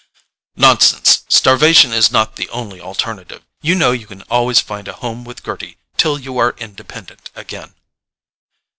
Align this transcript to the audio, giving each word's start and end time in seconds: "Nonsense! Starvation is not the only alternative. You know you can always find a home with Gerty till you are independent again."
"Nonsense! 0.55 1.21
Starvation 1.29 1.93
is 1.93 2.11
not 2.11 2.35
the 2.35 2.49
only 2.49 2.81
alternative. 2.81 3.43
You 3.61 3.75
know 3.75 3.91
you 3.91 4.07
can 4.07 4.23
always 4.31 4.59
find 4.59 4.87
a 4.87 4.93
home 4.93 5.23
with 5.25 5.43
Gerty 5.43 5.77
till 5.95 6.17
you 6.17 6.39
are 6.39 6.55
independent 6.57 7.29
again." 7.35 7.75